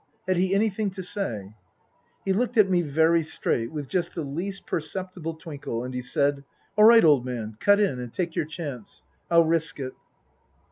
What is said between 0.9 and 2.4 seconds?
to say? He